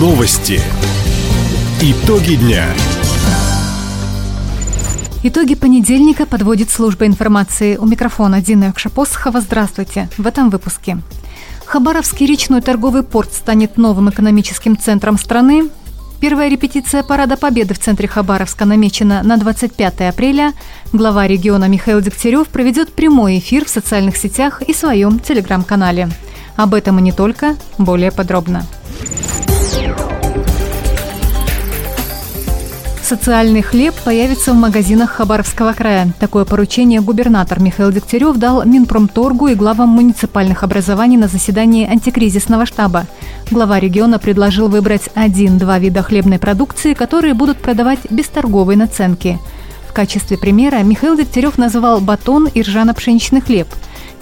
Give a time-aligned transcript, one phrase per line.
[0.00, 0.58] Новости.
[1.82, 2.64] Итоги дня.
[5.22, 7.76] Итоги понедельника подводит служба информации.
[7.76, 9.42] У микрофона Дина Якшапосхова.
[9.42, 10.08] Здравствуйте.
[10.16, 10.96] В этом выпуске.
[11.66, 15.68] Хабаровский речной торговый порт станет новым экономическим центром страны.
[16.18, 20.54] Первая репетиция Парада Победы в центре Хабаровска намечена на 25 апреля.
[20.94, 26.08] Глава региона Михаил Дегтярев проведет прямой эфир в социальных сетях и своем телеграм-канале.
[26.56, 28.66] Об этом и не только, более подробно.
[33.10, 36.12] Социальный хлеб появится в магазинах Хабаровского края.
[36.20, 43.06] Такое поручение губернатор Михаил Дегтярев дал Минпромторгу и главам муниципальных образований на заседании антикризисного штаба.
[43.50, 49.40] Глава региона предложил выбрать один-два вида хлебной продукции, которые будут продавать без торговой наценки.
[49.88, 53.66] В качестве примера Михаил Дегтярев назвал батон и ржано-пшеничный хлеб.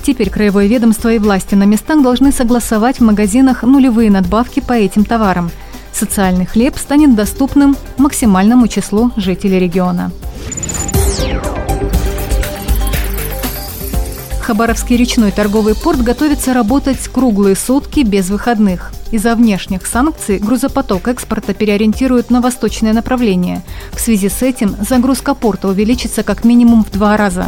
[0.02, 5.05] Теперь краевое ведомство и власти на местах должны согласовать в магазинах нулевые надбавки по этим
[5.05, 5.51] товарам–
[5.99, 10.13] социальный хлеб станет доступным максимальному числу жителей региона.
[14.40, 18.93] Хабаровский речной торговый порт готовится работать круглые сутки без выходных.
[19.10, 23.62] Из-за внешних санкций грузопоток экспорта переориентируют на восточное направление.
[23.93, 27.46] В связи с этим загрузка порта увеличится как минимум в два раза.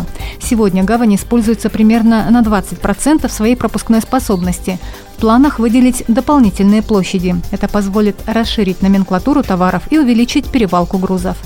[0.51, 4.81] Сегодня гавань используется примерно на 20% своей пропускной способности.
[5.17, 7.37] В планах выделить дополнительные площади.
[7.53, 11.37] Это позволит расширить номенклатуру товаров и увеличить перевалку грузов.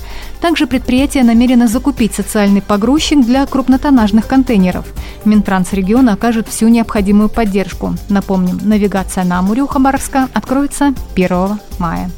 [0.41, 4.87] Также предприятие намерено закупить социальный погрузчик для крупнотоннажных контейнеров.
[5.27, 7.97] Минтранс региона окажет всю необходимую поддержку.
[8.09, 12.11] Напомним, навигация на Амуре у Хабаровска откроется 1 мая.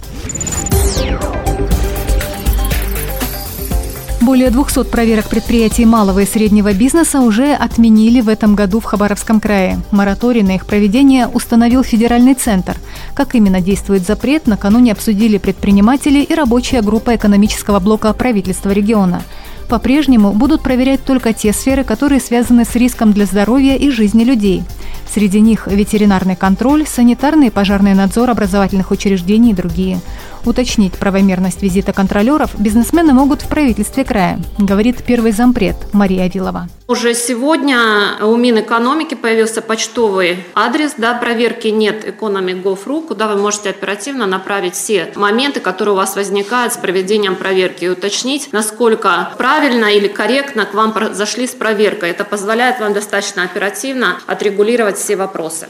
[4.26, 9.38] Более 200 проверок предприятий малого и среднего бизнеса уже отменили в этом году в Хабаровском
[9.38, 9.78] крае.
[9.92, 12.76] Мораторий на их проведение установил федеральный центр.
[13.14, 19.22] Как именно действует запрет, накануне обсудили предприниматели и рабочая группа экономического блока правительства региона.
[19.68, 24.64] По-прежнему будут проверять только те сферы, которые связаны с риском для здоровья и жизни людей.
[25.12, 30.00] Среди них ветеринарный контроль, санитарный и пожарный надзор образовательных учреждений и другие.
[30.46, 36.68] Уточнить правомерность визита контролеров бизнесмены могут в правительстве края, говорит первый зампред Мария Авилова.
[36.86, 37.78] Уже сегодня
[38.22, 45.12] у Минэкономики появился почтовый адрес да, проверки нет economy.gov.ru, куда вы можете оперативно направить все
[45.16, 50.74] моменты, которые у вас возникают с проведением проверки и уточнить, насколько правильно или корректно к
[50.74, 52.10] вам зашли с проверкой.
[52.10, 55.66] Это позволяет вам достаточно оперативно отрегулировать все вопросы.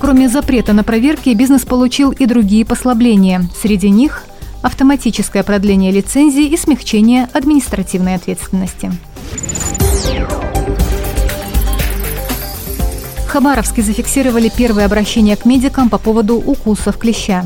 [0.00, 3.44] Кроме запрета на проверки, бизнес получил и другие послабления.
[3.60, 4.24] Среди них
[4.62, 8.90] автоматическое продление лицензии и смягчение административной ответственности.
[13.26, 17.44] В Хабаровске зафиксировали первое обращение к медикам по поводу укусов клеща.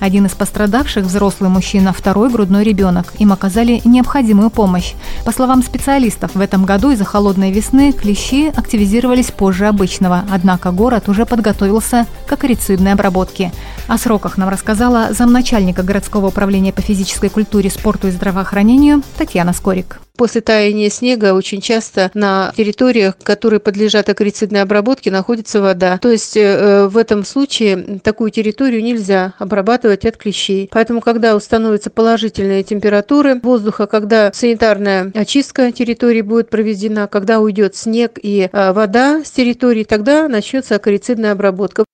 [0.00, 3.12] Один из пострадавших– взрослый мужчина, второй– грудной ребенок.
[3.18, 4.94] Им оказали необходимую помощь.
[5.26, 11.10] По словам специалистов, в этом году из-за холодной весны клещи активизировались позже обычного, однако город
[11.10, 13.52] уже подготовился к акарицидной обработке.
[13.88, 20.00] О сроках нам рассказала замначальника городского управления по физической культуре, спорту и здравоохранению Татьяна Скорик.
[20.20, 25.96] После таяния снега очень часто на территориях, которые подлежат акарицидной обработке, находится вода.
[25.96, 30.68] То есть э, в этом случае такую территорию нельзя обрабатывать от клещей.
[30.72, 38.18] Поэтому, когда установятся положительные температуры воздуха, когда санитарная очистка территории будет проведена, когда уйдет снег
[38.22, 41.84] и э, вода с территории, тогда начнется акарицидная обработка.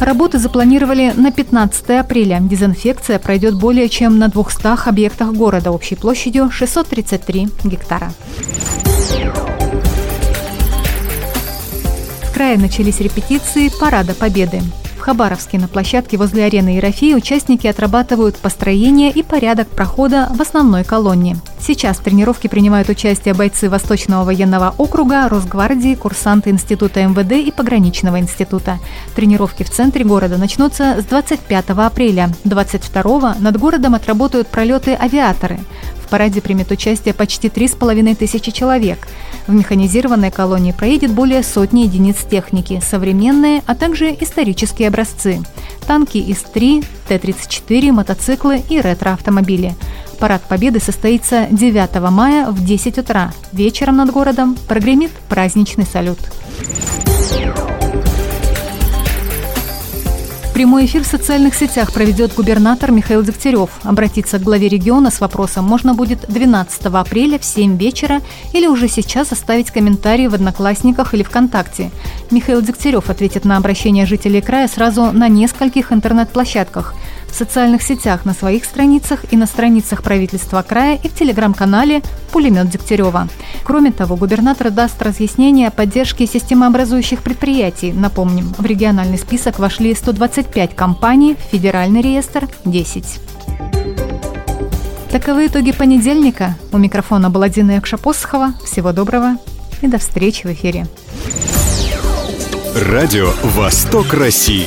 [0.00, 2.38] Работы запланировали на 15 апреля.
[2.40, 8.12] Дезинфекция пройдет более чем на 200 объектах города общей площадью 633 гектара.
[12.22, 14.62] В крае начались репетиции Парада Победы.
[15.08, 21.38] Хабаровске на площадке возле арены Ерофеи участники отрабатывают построение и порядок прохода в основной колонне.
[21.58, 28.20] Сейчас в тренировке принимают участие бойцы Восточного военного округа, Росгвардии, курсанты Института МВД и Пограничного
[28.20, 28.80] института.
[29.16, 32.28] Тренировки в центре города начнутся с 25 апреля.
[32.44, 35.58] 22 над городом отработают пролеты авиаторы.
[36.08, 39.06] В параде примет участие почти 3,5 тысячи человек.
[39.46, 45.42] В механизированной колонии проедет более сотни единиц техники, современные, а также исторические образцы.
[45.86, 49.74] Танки ИС-3, Т-34, мотоциклы и ретро-автомобили.
[50.18, 53.34] Парад Победы состоится 9 мая в 10 утра.
[53.52, 56.20] Вечером над городом прогремит праздничный салют.
[60.58, 63.70] Прямой эфир в социальных сетях проведет губернатор Михаил Дегтярев.
[63.84, 68.22] Обратиться к главе региона с вопросом можно будет 12 апреля в 7 вечера
[68.52, 71.92] или уже сейчас оставить комментарии в Одноклассниках или ВКонтакте.
[72.32, 76.92] Михаил Дегтярев ответит на обращение жителей края сразу на нескольких интернет-площадках–
[77.30, 82.02] в социальных сетях на своих страницах и на страницах правительства края и в телеграм-канале
[82.32, 83.28] «Пулемет Дегтярева».
[83.64, 87.92] Кроме того, губернатор даст разъяснение о поддержке системообразующих предприятий.
[87.92, 93.20] Напомним, в региональный список вошли 125 компаний, в федеральный реестр– 10.
[95.10, 96.54] Таковы итоги понедельника.
[96.70, 98.54] У микрофона была Дина Якшапосхова.
[98.64, 99.36] Всего доброго
[99.80, 100.86] и до встречи в эфире.
[102.74, 104.66] Радио «Восток России».